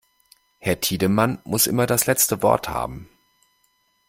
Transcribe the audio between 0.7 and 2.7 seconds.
Tiedemann muss immer das letzte Wort